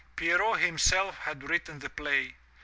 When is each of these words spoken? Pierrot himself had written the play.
Pierrot 0.15 0.61
himself 0.61 1.15
had 1.19 1.47
written 1.47 1.77
the 1.77 1.87
play. 1.91 2.33